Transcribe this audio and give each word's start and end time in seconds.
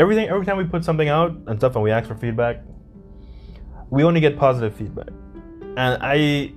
everything 0.00 0.28
every 0.28 0.46
time 0.46 0.56
we 0.56 0.64
put 0.64 0.84
something 0.84 1.08
out 1.08 1.30
and 1.46 1.60
stuff 1.60 1.74
and 1.76 1.84
we 1.84 1.90
ask 1.90 2.08
for 2.08 2.16
feedback, 2.16 2.62
we 3.90 4.02
only 4.02 4.20
get 4.20 4.38
positive 4.38 4.74
feedback, 4.74 5.10
and 5.76 5.98
I 6.00 6.52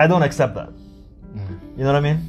I 0.00 0.06
don't 0.06 0.22
accept 0.22 0.54
that. 0.56 0.70
You 1.76 1.84
know 1.84 1.92
what 1.92 1.96
I 1.96 2.00
mean? 2.00 2.28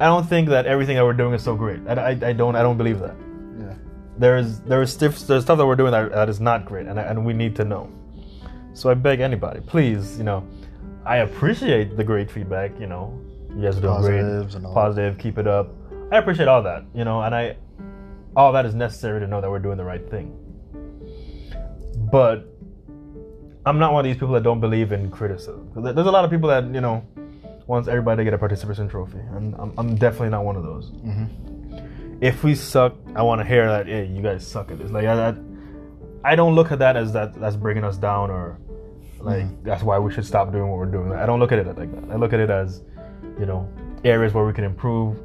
I 0.00 0.06
don't 0.06 0.28
think 0.28 0.48
that 0.48 0.66
everything 0.66 0.96
that 0.96 1.04
we're 1.04 1.12
doing 1.12 1.34
is 1.34 1.42
so 1.42 1.54
great. 1.54 1.80
I, 1.86 1.92
I, 1.92 2.08
I 2.30 2.32
don't 2.32 2.56
I 2.56 2.62
don't 2.62 2.76
believe 2.76 2.98
that. 2.98 3.14
Yeah. 3.58 3.74
There 4.18 4.36
is 4.36 4.60
there 4.62 4.82
is 4.82 4.96
there's 4.96 5.16
stuff 5.18 5.58
that 5.58 5.66
we're 5.66 5.76
doing 5.76 5.92
that, 5.92 6.10
that 6.12 6.28
is 6.28 6.40
not 6.40 6.64
great, 6.64 6.86
and 6.86 6.98
and 6.98 7.24
we 7.24 7.32
need 7.32 7.54
to 7.56 7.64
know. 7.64 7.88
So 8.72 8.90
I 8.90 8.94
beg 8.94 9.20
anybody, 9.20 9.60
please, 9.60 10.18
you 10.18 10.24
know, 10.24 10.46
I 11.04 11.18
appreciate 11.18 11.96
the 11.96 12.04
great 12.04 12.30
feedback. 12.30 12.78
You 12.80 12.86
know, 12.86 13.20
you 13.54 13.62
guys 13.62 13.78
are 13.78 13.82
doing 13.82 13.94
Positives 13.94 14.54
great, 14.56 14.74
positive, 14.74 15.18
keep 15.18 15.38
it 15.38 15.46
up. 15.46 15.68
I 16.12 16.18
appreciate 16.18 16.48
all 16.48 16.62
that, 16.62 16.84
you 16.94 17.04
know, 17.04 17.22
and 17.22 17.34
I 17.34 17.56
all 18.36 18.52
that 18.52 18.66
is 18.66 18.74
necessary 18.74 19.20
to 19.20 19.26
know 19.26 19.40
that 19.40 19.50
we're 19.50 19.58
doing 19.58 19.76
the 19.76 19.84
right 19.84 20.08
thing. 20.10 20.36
But 22.12 22.46
I'm 23.66 23.78
not 23.78 23.92
one 23.92 24.04
of 24.04 24.10
these 24.10 24.16
people 24.16 24.34
that 24.34 24.42
don't 24.42 24.60
believe 24.60 24.92
in 24.92 25.10
criticism. 25.10 25.70
There's 25.76 26.06
a 26.06 26.10
lot 26.10 26.24
of 26.24 26.30
people 26.30 26.48
that 26.48 26.64
you 26.72 26.80
know 26.80 27.04
wants 27.66 27.88
everybody 27.88 28.20
to 28.20 28.24
get 28.24 28.34
a 28.34 28.38
participation 28.38 28.88
trophy, 28.88 29.18
and 29.18 29.54
I'm, 29.56 29.72
I'm 29.78 29.94
definitely 29.94 30.30
not 30.30 30.44
one 30.44 30.56
of 30.56 30.62
those. 30.62 30.90
Mm-hmm. 30.90 32.22
If 32.22 32.42
we 32.44 32.54
suck, 32.54 32.96
I 33.14 33.22
want 33.22 33.40
to 33.40 33.46
hear 33.46 33.66
that. 33.68 33.86
Hey, 33.86 34.06
you 34.06 34.22
guys 34.22 34.46
suck 34.46 34.70
at 34.70 34.78
this. 34.78 34.90
Like 34.90 35.06
I, 35.06 35.30
I, 35.30 35.34
I 36.24 36.36
don't 36.36 36.54
look 36.54 36.72
at 36.72 36.78
that 36.80 36.96
as 36.96 37.12
that 37.12 37.38
that's 37.40 37.56
bringing 37.56 37.84
us 37.84 37.96
down 37.96 38.30
or 38.30 38.58
like 39.20 39.44
mm-hmm. 39.44 39.62
that's 39.62 39.82
why 39.82 39.98
we 39.98 40.12
should 40.12 40.26
stop 40.26 40.52
doing 40.52 40.68
what 40.68 40.78
we're 40.78 40.86
doing. 40.86 41.12
I 41.12 41.26
don't 41.26 41.40
look 41.40 41.52
at 41.52 41.58
it 41.58 41.66
like 41.66 41.92
that. 41.94 42.12
I 42.12 42.16
look 42.16 42.32
at 42.32 42.40
it 42.40 42.50
as, 42.50 42.82
you 43.38 43.46
know, 43.46 43.68
areas 44.04 44.32
where 44.32 44.44
we 44.46 44.52
can 44.52 44.64
improve, 44.64 45.18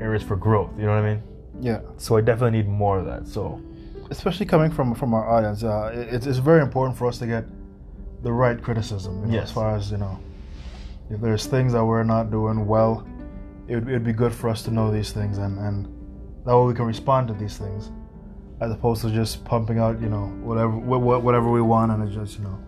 areas 0.00 0.22
for 0.22 0.36
growth. 0.36 0.70
You 0.78 0.84
know 0.84 0.94
what 0.94 1.04
I 1.04 1.14
mean? 1.14 1.22
Yeah. 1.60 1.80
So 1.96 2.16
I 2.16 2.20
definitely 2.20 2.58
need 2.58 2.68
more 2.68 2.98
of 2.98 3.06
that. 3.06 3.26
So 3.26 3.60
especially 4.10 4.46
coming 4.46 4.70
from 4.70 4.94
from 4.94 5.14
our 5.14 5.28
audience, 5.28 5.62
uh, 5.64 5.90
it, 5.94 6.26
it's, 6.26 6.38
very 6.38 6.62
important 6.62 6.96
for 6.96 7.06
us 7.06 7.18
to 7.18 7.26
get 7.26 7.44
the 8.22 8.32
right 8.32 8.60
criticism. 8.62 9.20
You 9.20 9.26
know, 9.26 9.34
Yes. 9.34 9.44
As 9.44 9.52
far 9.52 9.76
as 9.76 9.90
you 9.90 9.98
know, 9.98 10.18
if 11.10 11.20
there's 11.20 11.46
things 11.46 11.72
that 11.72 11.84
we're 11.84 12.04
not 12.04 12.30
doing 12.30 12.66
well, 12.66 13.06
it 13.66 13.74
would 13.74 13.88
it'd 13.88 14.04
be 14.04 14.12
good 14.12 14.32
for 14.32 14.48
us 14.48 14.62
to 14.64 14.70
know 14.70 14.90
these 14.90 15.12
things, 15.12 15.38
and 15.38 15.58
and 15.58 15.86
that 16.46 16.56
way 16.56 16.66
we 16.66 16.74
can 16.74 16.86
respond 16.86 17.28
to 17.28 17.34
these 17.34 17.58
things, 17.58 17.90
as 18.60 18.70
opposed 18.72 19.02
to 19.02 19.10
just 19.10 19.44
pumping 19.44 19.78
out 19.78 20.00
you 20.00 20.08
know 20.08 20.26
whatever 20.42 20.72
wh- 20.72 21.02
wh- 21.02 21.22
whatever 21.24 21.50
we 21.50 21.60
want, 21.60 21.92
and 21.92 22.02
it's 22.04 22.14
just 22.14 22.38
you 22.38 22.44
know 22.44 22.58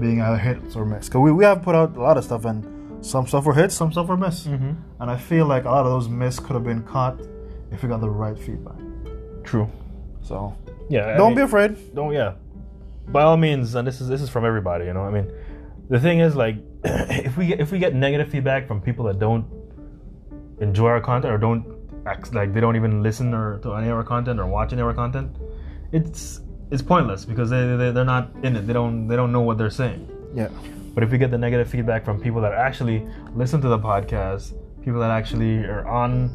being 0.00 0.20
either 0.22 0.38
hits 0.38 0.76
or 0.76 0.84
miss. 0.86 1.06
Because 1.08 1.20
we 1.20 1.32
we 1.32 1.44
have 1.44 1.62
put 1.62 1.74
out 1.74 1.96
a 1.96 2.00
lot 2.00 2.16
of 2.16 2.24
stuff, 2.24 2.44
and 2.44 3.04
some 3.04 3.26
stuff 3.26 3.44
were 3.44 3.54
hits, 3.54 3.74
some 3.74 3.90
stuff 3.92 4.06
were 4.08 4.16
miss, 4.16 4.46
Mm-hmm. 4.46 4.72
and 5.00 5.10
I 5.10 5.16
feel 5.16 5.46
like 5.46 5.64
a 5.64 5.70
lot 5.70 5.84
of 5.84 5.92
those 5.92 6.08
miss 6.08 6.38
could 6.38 6.54
have 6.54 6.64
been 6.64 6.82
caught 6.82 7.18
if 7.72 7.82
we 7.82 7.88
got 7.88 8.00
the 8.00 8.10
right 8.10 8.38
feedback. 8.38 8.76
true. 9.44 9.68
So 10.22 10.56
Yeah. 10.88 11.06
I 11.08 11.16
don't 11.16 11.28
mean- 11.30 11.36
be 11.36 11.42
afraid. 11.42 11.94
don't 11.94 12.12
yeah 12.12 12.32
by 13.08 13.22
all 13.22 13.36
means 13.36 13.74
and 13.74 13.86
this 13.88 14.00
is 14.00 14.06
this 14.08 14.22
is 14.22 14.28
from 14.30 14.44
everybody 14.44 14.84
you 14.84 14.92
know 14.92 15.00
i 15.02 15.10
mean 15.10 15.26
the 15.88 15.98
thing 15.98 16.20
is 16.20 16.36
like 16.36 16.56
if 16.84 17.36
we 17.36 17.46
get 17.46 17.58
if 17.58 17.72
we 17.72 17.78
get 17.80 17.92
negative 17.94 18.28
feedback 18.28 18.68
from 18.68 18.80
people 18.80 19.04
that 19.06 19.18
don't 19.18 19.44
enjoy 20.60 20.88
our 20.88 21.00
content 21.00 21.32
or 21.34 21.38
don't 21.38 21.64
act 22.06 22.32
like 22.34 22.52
they 22.54 22.60
don't 22.60 22.76
even 22.76 23.02
listen 23.02 23.34
or 23.34 23.58
to 23.58 23.72
any 23.74 23.88
of 23.88 23.96
our 23.96 24.04
content 24.04 24.38
or 24.38 24.46
watch 24.46 24.72
any 24.72 24.80
of 24.82 24.86
our 24.86 24.94
content 24.94 25.36
it's 25.92 26.40
it's 26.70 26.82
pointless 26.82 27.24
because 27.24 27.50
they, 27.50 27.62
they 27.76 27.90
they're 27.90 28.04
not 28.04 28.30
in 28.44 28.54
it 28.56 28.66
they 28.66 28.72
don't 28.72 29.08
they 29.08 29.16
don't 29.16 29.32
know 29.32 29.40
what 29.40 29.58
they're 29.58 29.70
saying 29.82 30.06
Yeah. 30.34 30.48
but 30.94 31.02
if 31.02 31.10
we 31.10 31.18
get 31.18 31.30
the 31.32 31.38
negative 31.38 31.68
feedback 31.68 32.04
from 32.04 32.20
people 32.20 32.40
that 32.42 32.52
actually 32.52 33.06
listen 33.34 33.60
to 33.62 33.68
the 33.68 33.78
podcast, 33.78 34.52
people 34.84 35.00
that 35.00 35.10
actually 35.10 35.64
are 35.64 35.86
on, 35.86 36.30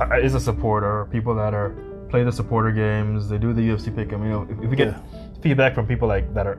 uh, 0.00 0.16
is 0.18 0.34
a 0.34 0.40
supporter, 0.40 1.06
people 1.10 1.34
that 1.34 1.54
are 1.54 1.70
play 2.08 2.24
the 2.24 2.32
supporter 2.32 2.70
games, 2.70 3.28
they 3.28 3.38
do 3.38 3.52
the 3.52 3.62
UFC 3.62 3.94
pick. 3.94 4.12
I 4.12 4.16
mean, 4.16 4.26
you 4.26 4.32
know, 4.32 4.46
if, 4.50 4.64
if 4.64 4.70
we 4.70 4.76
get 4.76 4.88
Yeah. 4.88 5.00
feedback 5.40 5.74
from 5.74 5.86
people 5.86 6.08
like 6.08 6.32
that 6.34 6.46
are 6.46 6.58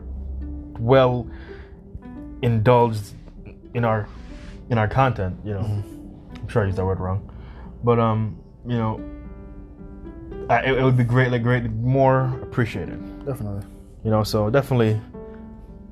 well 0.79 1.27
indulged 2.41 3.13
in 3.73 3.85
our 3.85 4.07
in 4.69 4.77
our 4.77 4.87
content, 4.87 5.35
you 5.45 5.53
know, 5.53 5.59
I'm 5.61 6.47
sure 6.47 6.63
I 6.63 6.65
used 6.65 6.77
that 6.77 6.85
word 6.85 6.99
wrong, 6.99 7.29
but 7.83 7.99
um, 7.99 8.37
you 8.65 8.77
know, 8.77 8.99
I, 10.49 10.61
it, 10.63 10.77
it 10.79 10.83
would 10.83 10.97
be 10.97 11.03
greatly, 11.03 11.39
great, 11.39 11.69
more 11.69 12.39
appreciated. 12.41 12.99
Definitely. 13.25 13.65
You 14.03 14.11
know, 14.11 14.23
so 14.23 14.49
definitely 14.49 14.99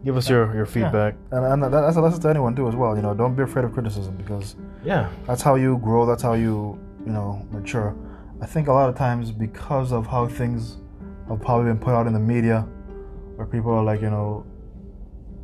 give 0.04 0.18
us 0.18 0.30
your 0.30 0.54
your 0.56 0.66
feedback. 0.66 1.16
And, 1.32 1.64
and 1.64 1.74
that's 1.74 1.98
a 1.98 2.02
lesson 2.02 2.22
to 2.22 2.30
anyone 2.30 2.56
too 2.56 2.68
as 2.68 2.76
well. 2.76 2.96
You 2.96 3.02
know, 3.02 3.14
don't 3.14 3.36
be 3.36 3.44
afraid 3.44 3.66
of 3.66 3.74
criticism 3.74 4.16
because 4.16 4.56
yeah. 4.84 5.10
that's 5.28 5.42
how 5.42 5.56
you 5.56 5.78
grow. 5.78 6.06
That's 6.06 6.24
how 6.24 6.34
you 6.34 6.80
you 7.06 7.12
know 7.12 7.46
mature. 7.52 7.96
I 8.42 8.46
think 8.46 8.68
a 8.68 8.74
lot 8.74 8.90
of 8.90 8.96
times 8.96 9.32
because 9.32 9.92
of 9.92 10.08
how 10.08 10.28
things 10.28 10.78
have 11.28 11.42
probably 11.42 11.72
been 11.72 11.80
put 11.80 11.94
out 11.94 12.08
in 12.08 12.14
the 12.14 12.20
media, 12.20 12.62
where 13.36 13.48
people 13.48 13.72
are 13.72 13.84
like 13.84 14.02
you 14.02 14.10
know, 14.10 14.46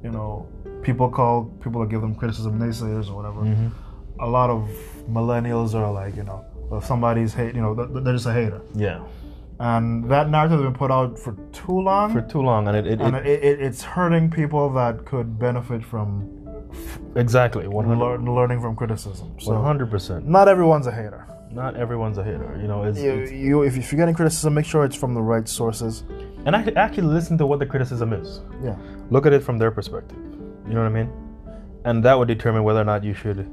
you 0.03 0.11
know, 0.11 0.47
people 0.81 1.09
call 1.09 1.45
people 1.63 1.81
that 1.81 1.89
give 1.89 2.01
them 2.01 2.15
criticism 2.15 2.59
naysayers 2.59 3.09
or 3.09 3.15
whatever. 3.15 3.41
Mhm. 3.41 3.71
A 4.19 4.27
lot 4.27 4.49
of 4.49 4.69
millennials 5.09 5.75
are 5.75 5.91
like 5.91 6.15
you 6.15 6.23
know, 6.23 6.43
if 6.71 6.85
somebody's 6.85 7.33
hate, 7.33 7.53
you 7.53 7.61
know, 7.61 7.75
they're 7.75 8.13
just 8.13 8.25
a 8.25 8.33
hater. 8.33 8.61
Yeah, 8.73 9.03
And 9.59 10.09
that 10.11 10.29
narrative 10.29 10.59
has 10.59 10.65
been 10.67 10.73
put 10.75 10.91
out 10.91 11.17
for 11.17 11.35
too 11.51 11.79
long. 11.81 12.13
for 12.13 12.21
too 12.21 12.41
long, 12.41 12.67
and 12.67 12.77
it, 12.77 12.85
it, 12.85 13.01
and 13.01 13.15
it 13.15 13.25
it, 13.25 13.43
it, 13.43 13.61
it's 13.61 13.81
hurting 13.81 14.29
people 14.29 14.71
that 14.73 15.03
could 15.05 15.39
benefit 15.39 15.83
from 15.83 16.29
exactly 17.15 17.67
one 17.67 17.97
lear- 17.99 18.19
learning 18.19 18.61
from 18.61 18.75
criticism. 18.75 19.35
Hundred 19.45 19.89
percent. 19.89 20.27
not 20.27 20.47
everyone's 20.47 20.85
a 20.87 20.91
hater. 20.91 21.25
Not 21.49 21.75
everyone's 21.75 22.17
a 22.19 22.23
hater, 22.23 22.55
you 22.61 22.67
know. 22.67 22.83
It's, 22.83 22.99
You, 22.99 23.11
it's- 23.13 23.31
you 23.31 23.63
if, 23.63 23.77
if 23.77 23.91
you're 23.91 23.97
getting 23.97 24.13
criticism, 24.13 24.53
make 24.53 24.65
sure 24.65 24.83
it's 24.85 24.95
from 24.97 25.13
the 25.15 25.21
right 25.21 25.47
sources. 25.47 26.03
and 26.45 26.55
actually, 26.55 26.75
actually 26.75 27.07
listen 27.07 27.37
to 27.39 27.45
what 27.47 27.57
the 27.57 27.65
criticism 27.65 28.13
is. 28.13 28.41
Yeah, 28.63 28.75
Look 29.09 29.25
at 29.25 29.33
it 29.33 29.41
from 29.41 29.57
their 29.57 29.71
perspective. 29.71 30.17
You 30.67 30.73
know 30.75 30.81
what 30.83 30.91
I 30.91 30.93
mean? 31.01 31.09
And 31.85 32.03
that 32.03 32.15
would 32.19 32.27
determine 32.27 32.63
whether 32.63 32.81
or 32.81 32.83
not 32.85 33.03
you 33.03 33.13
should 33.15 33.49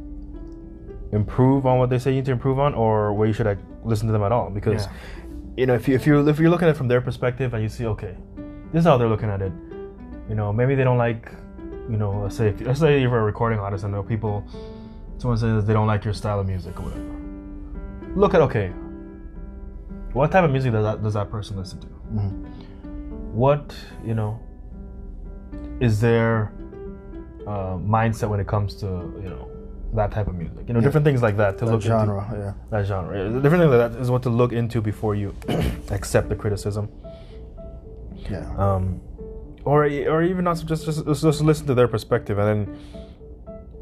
improve 1.13 1.65
on 1.67 1.79
what 1.79 1.89
they 1.91 1.99
say 1.99 2.11
you 2.11 2.17
need 2.17 2.25
to 2.27 2.33
improve 2.33 2.59
on, 2.59 2.75
or 2.75 3.13
where 3.15 3.27
you 3.29 3.33
should 3.33 3.47
like, 3.47 3.59
listen 3.85 4.07
to 4.09 4.13
them 4.13 4.23
at 4.25 4.33
all. 4.33 4.51
Because 4.51 4.85
Yeah. 4.87 4.93
You 5.57 5.67
know, 5.67 5.75
if 5.75 5.87
you 5.87 5.95
if 5.95 6.07
you 6.07 6.29
if 6.29 6.39
you're 6.39 6.51
looking 6.51 6.69
at 6.69 6.75
it 6.75 6.77
from 6.77 6.89
their 6.89 7.01
perspective 7.01 7.55
and 7.55 7.63
you 7.63 7.69
see, 7.69 7.87
okay, 7.87 8.17
this 8.73 8.81
is 8.81 8.87
how 8.87 8.97
they're 8.97 9.09
looking 9.09 9.31
at 9.31 9.41
it. 9.41 9.53
You 10.29 10.35
know, 10.35 10.53
maybe 10.53 10.75
they 10.75 10.85
don't 10.85 10.99
like, 10.99 11.31
you 11.89 11.97
know, 11.97 12.23
let's 12.23 12.37
say 12.37 12.49
if, 12.49 12.61
let's 12.63 12.81
say 12.81 13.01
you're 13.01 13.17
a 13.17 13.23
recording 13.23 13.59
artist 13.59 13.85
and 13.85 13.93
there 13.93 14.01
are 14.01 14.05
people, 14.05 14.45
someone 15.19 15.39
says 15.39 15.65
they 15.65 15.73
don't 15.73 15.87
like 15.87 16.05
your 16.05 16.15
style 16.15 16.41
of 16.41 16.47
music 16.47 16.79
or 16.81 16.85
whatever. 16.85 18.15
Look 18.17 18.35
at 18.35 18.41
okay, 18.43 18.69
what 20.13 20.33
type 20.33 20.45
of 20.45 20.51
music 20.51 20.73
does 20.73 20.85
that 20.85 21.03
does 21.03 21.15
that 21.15 21.31
person 21.31 21.57
listen 21.57 21.81
to? 21.81 21.87
What 23.33 23.75
you 24.05 24.15
know 24.15 24.41
is 25.81 26.01
their 26.01 26.53
uh, 27.47 27.77
mindset 27.77 28.29
when 28.29 28.41
it 28.41 28.47
comes 28.47 28.75
to 28.77 28.87
you 29.23 29.29
know 29.29 29.51
that 29.95 30.11
type 30.13 30.27
of 30.29 30.35
music? 30.35 30.65
You 30.67 30.75
know, 30.75 30.81
Yeah. 30.81 30.85
different 30.87 31.05
things 31.05 31.23
like 31.23 31.37
that 31.37 31.59
to 31.59 31.65
that 31.65 31.73
look 31.73 31.83
genre. 31.83 32.25
into 32.25 32.39
Yeah, 32.39 32.53
that 32.71 32.85
genre. 32.87 33.17
Yeah, 33.17 33.41
Different 33.41 33.63
things 33.63 33.73
like 33.75 33.93
that 33.93 34.01
is 34.01 34.11
what 34.11 34.23
to 34.25 34.31
look 34.31 34.53
into 34.53 34.81
before 34.81 35.15
you 35.15 35.35
accept 35.91 36.29
the 36.29 36.37
criticism. 36.37 36.89
yeah, 38.31 38.45
Um, 38.57 39.01
or 39.65 39.85
or 39.85 40.23
even 40.23 40.45
not 40.45 40.57
just 40.67 40.85
just 40.85 41.05
just 41.07 41.41
listen 41.43 41.67
to 41.67 41.75
their 41.75 41.89
perspective 41.89 42.39
and 42.39 42.47
then 42.51 42.77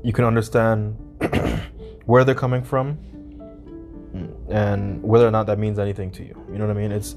you 0.04 0.12
can 0.12 0.24
understand 0.24 0.96
where 2.06 2.24
they're 2.24 2.34
coming 2.46 2.62
from 2.62 2.98
and 4.50 5.02
whether 5.02 5.26
or 5.26 5.30
not 5.30 5.46
that 5.46 5.58
means 5.58 5.78
anything 5.78 6.10
to 6.12 6.22
you. 6.22 6.36
You 6.52 6.58
know 6.58 6.66
what 6.66 6.76
I 6.76 6.80
mean? 6.80 6.92
It's 6.92 7.16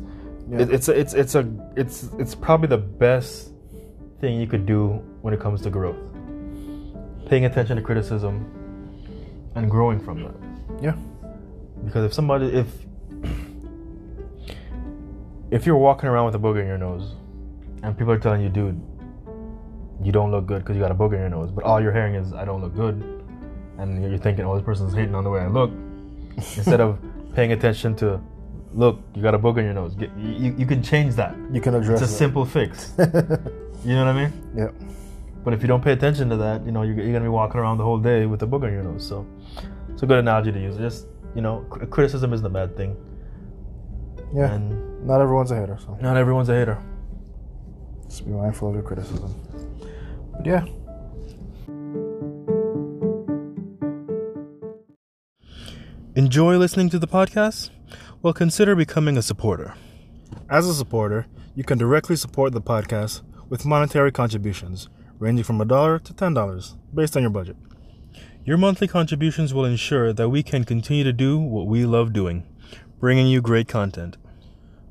Yeah. 0.50 0.62
it, 0.62 0.70
it's 0.72 0.88
a, 0.90 0.94
it's 1.00 1.14
it's 1.14 1.36
a 1.36 1.44
it's 1.76 2.10
it's 2.20 2.36
probably 2.36 2.68
the 2.68 2.78
best 3.06 3.52
thing 4.22 4.40
you 4.40 4.48
could 4.48 4.66
do 4.66 5.02
when 5.22 5.34
it 5.34 5.40
comes 5.40 5.62
to 5.64 5.70
growth. 5.70 5.98
Paying 7.28 7.46
attention 7.46 7.76
to 7.78 7.82
criticism 7.82 8.46
and 9.56 9.70
growing 9.72 10.00
from 10.00 10.24
that. 10.24 10.36
yeah, 10.82 10.96
Because 11.86 12.06
if 12.06 12.14
somebody 12.14 12.48
if 12.48 12.68
if 15.52 15.66
you're 15.66 15.78
walking 15.78 16.10
around 16.10 16.26
with 16.26 16.36
a 16.36 16.40
booger 16.40 16.62
in 16.62 16.68
your 16.68 16.78
nose 16.78 17.14
and 17.84 17.98
people 17.98 18.12
are 18.12 18.20
telling 18.20 18.42
you, 18.42 18.50
dude, 18.50 18.82
you 20.04 20.12
don't 20.12 20.32
look 20.32 20.46
good 20.46 20.60
because 20.60 20.76
you 20.76 20.82
got 20.82 20.92
a 20.92 20.96
booger 20.96 21.14
in 21.14 21.20
your 21.22 21.30
nose, 21.30 21.52
but 21.52 21.64
all 21.64 21.80
you're 21.82 21.94
hearing 21.94 22.16
is 22.16 22.34
I 22.34 22.44
don't 22.46 22.62
look 22.62 22.76
good, 22.76 22.96
and 23.78 24.04
you're 24.04 24.18
thinking, 24.18 24.44
oh, 24.46 24.56
this 24.56 24.66
person's 24.66 24.94
hating 24.94 25.16
on 25.16 25.24
the 25.24 25.30
way 25.30 25.42
I 25.42 25.48
look, 25.48 25.72
instead 26.36 26.82
of 26.82 27.00
paying 27.36 27.52
attention 27.52 27.96
to, 27.98 28.20
look, 28.74 29.00
you 29.14 29.22
got 29.22 29.36
a 29.36 29.40
booger 29.40 29.60
in 29.60 29.66
your 29.66 29.74
nose. 29.74 29.94
Get, 29.96 30.10
you, 30.18 30.54
you 30.58 30.66
can 30.66 30.82
change 30.84 31.16
that. 31.16 31.36
you 31.52 31.62
can 31.62 31.76
address 31.76 32.02
it. 32.02 32.04
It's 32.04 32.12
a 32.12 32.16
simple 32.16 32.46
fix. 32.46 32.94
You 33.84 33.94
know 33.94 34.06
what 34.06 34.16
I 34.16 34.24
mean? 34.26 34.34
yeah, 34.58 34.70
But 35.46 35.54
if 35.54 35.62
you 35.62 35.68
don't 35.68 35.84
pay 35.84 35.92
attention 35.94 36.28
to 36.32 36.38
that, 36.38 36.66
you 36.66 36.72
know, 36.72 36.82
you're, 36.82 36.96
you're 36.96 37.14
gonna 37.14 37.24
be 37.24 37.30
walking 37.30 37.60
around 37.62 37.78
the 37.78 37.84
whole 37.84 38.00
day 38.00 38.26
with 38.26 38.42
a 38.44 38.48
booger 38.48 38.68
in 38.68 38.74
your 38.74 38.84
nose. 38.84 39.08
So 39.08 39.26
it's 39.90 40.02
a 40.04 40.08
good 40.08 40.18
analogy 40.18 40.52
to 40.52 40.60
use. 40.60 40.76
Just 40.76 41.06
you 41.36 41.42
know, 41.42 41.66
cr- 41.70 41.86
criticism 41.86 42.34
isn't 42.34 42.46
a 42.46 42.50
bad 42.50 42.76
thing, 42.76 42.98
yeah. 44.34 44.54
and 44.54 45.06
Not 45.06 45.22
everyone's 45.22 45.52
a 45.52 45.56
hater, 45.60 45.78
so 45.80 45.98
not 46.02 46.18
everyone's 46.18 46.50
a 46.50 46.56
hater. 46.56 46.82
just 48.10 48.26
be 48.26 48.32
mindful 48.32 48.70
of 48.70 48.74
your 48.74 48.84
criticism. 48.84 49.34
But 50.34 50.46
yeah, 50.46 50.66
Enjoy 56.16 56.58
listening 56.58 56.90
to 56.92 57.00
the 57.00 57.08
podcast? 57.08 57.70
Well, 58.22 58.34
consider 58.34 58.76
becoming 58.76 59.18
a 59.18 59.22
supporter. 59.22 59.74
As 60.50 60.68
a 60.68 60.74
supporter, 60.74 61.28
you 61.56 61.64
can 61.64 61.78
directly 61.78 62.16
support 62.16 62.54
the 62.54 62.62
podcast 62.62 63.22
with 63.50 63.66
monetary 63.66 64.12
contributions 64.12 64.90
ranging 65.20 65.44
from 65.44 65.62
a 65.62 65.66
dollar 65.66 66.00
to 66.00 66.14
$10 66.14 66.76
based 66.94 67.16
on 67.16 67.24
your 67.24 67.30
budget. 67.30 67.56
Your 68.44 68.58
monthly 68.58 68.88
contributions 68.88 69.54
will 69.54 69.66
ensure 69.66 70.14
that 70.14 70.30
we 70.30 70.44
can 70.44 70.64
continue 70.64 71.04
to 71.04 71.14
do 71.14 71.40
what 71.40 71.68
we 71.68 71.86
love 71.86 72.14
doing, 72.14 72.46
bringing 73.00 73.28
you 73.28 73.42
great 73.42 73.68
content. 73.68 74.18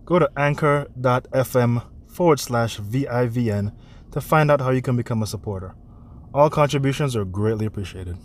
Go 0.05 0.19
to 0.19 0.31
anchor.fm 0.37 1.85
forward 2.09 2.41
slash 2.41 2.79
VIVN 2.79 3.73
to 4.11 4.21
find 4.21 4.51
out 4.51 4.61
how 4.61 4.71
you 4.71 4.83
can 4.83 4.97
become 4.97 5.23
a 5.23 5.27
supporter. 5.27 5.75
All 6.33 6.51
contributions 6.51 7.15
are 7.15 7.25
greatly 7.25 7.67
appreciated. 7.67 8.17